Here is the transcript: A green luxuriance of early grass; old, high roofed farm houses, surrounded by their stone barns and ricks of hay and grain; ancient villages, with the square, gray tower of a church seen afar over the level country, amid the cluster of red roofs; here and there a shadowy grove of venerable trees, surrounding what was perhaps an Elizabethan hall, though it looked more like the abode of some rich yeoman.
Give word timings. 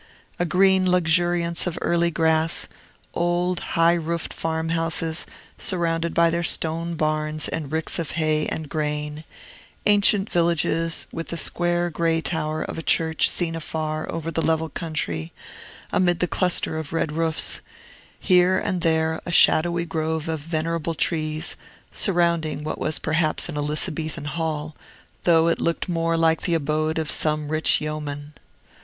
A 0.39 0.45
green 0.45 0.87
luxuriance 0.89 1.67
of 1.67 1.77
early 1.79 2.09
grass; 2.09 2.67
old, 3.13 3.59
high 3.77 3.93
roofed 3.93 4.33
farm 4.33 4.69
houses, 4.69 5.27
surrounded 5.59 6.15
by 6.15 6.31
their 6.31 6.41
stone 6.41 6.95
barns 6.95 7.47
and 7.47 7.71
ricks 7.71 7.99
of 7.99 8.09
hay 8.13 8.47
and 8.47 8.67
grain; 8.67 9.25
ancient 9.85 10.27
villages, 10.27 11.05
with 11.11 11.27
the 11.27 11.37
square, 11.37 11.91
gray 11.91 12.19
tower 12.19 12.63
of 12.63 12.79
a 12.79 12.81
church 12.81 13.29
seen 13.29 13.55
afar 13.55 14.11
over 14.11 14.31
the 14.31 14.41
level 14.41 14.69
country, 14.69 15.33
amid 15.91 16.17
the 16.19 16.25
cluster 16.27 16.79
of 16.79 16.93
red 16.93 17.11
roofs; 17.11 17.61
here 18.19 18.57
and 18.57 18.81
there 18.81 19.21
a 19.27 19.31
shadowy 19.31 19.85
grove 19.85 20.27
of 20.27 20.39
venerable 20.39 20.95
trees, 20.95 21.55
surrounding 21.91 22.63
what 22.63 22.79
was 22.79 22.97
perhaps 22.97 23.49
an 23.49 23.55
Elizabethan 23.55 24.25
hall, 24.25 24.75
though 25.25 25.47
it 25.47 25.61
looked 25.61 25.87
more 25.87 26.17
like 26.17 26.41
the 26.41 26.55
abode 26.55 26.97
of 26.97 27.11
some 27.11 27.49
rich 27.49 27.79
yeoman. 27.79 28.33